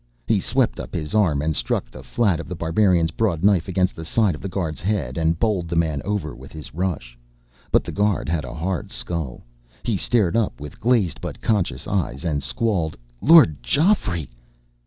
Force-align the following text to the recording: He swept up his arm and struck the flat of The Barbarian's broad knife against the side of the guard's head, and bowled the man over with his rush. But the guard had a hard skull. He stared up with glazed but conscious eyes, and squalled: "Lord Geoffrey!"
He 0.27 0.39
swept 0.39 0.79
up 0.79 0.95
his 0.95 1.13
arm 1.13 1.43
and 1.43 1.55
struck 1.55 1.85
the 1.91 2.01
flat 2.01 2.39
of 2.39 2.49
The 2.49 2.55
Barbarian's 2.55 3.11
broad 3.11 3.43
knife 3.43 3.67
against 3.67 3.95
the 3.95 4.03
side 4.03 4.33
of 4.33 4.41
the 4.41 4.49
guard's 4.49 4.81
head, 4.81 5.15
and 5.15 5.37
bowled 5.37 5.67
the 5.67 5.75
man 5.75 6.01
over 6.03 6.33
with 6.35 6.51
his 6.53 6.73
rush. 6.73 7.15
But 7.71 7.83
the 7.83 7.91
guard 7.91 8.27
had 8.27 8.43
a 8.43 8.55
hard 8.55 8.89
skull. 8.89 9.43
He 9.83 9.97
stared 9.97 10.35
up 10.35 10.59
with 10.59 10.79
glazed 10.79 11.21
but 11.21 11.39
conscious 11.39 11.87
eyes, 11.87 12.25
and 12.25 12.41
squalled: 12.41 12.97
"Lord 13.21 13.61
Geoffrey!" 13.61 14.27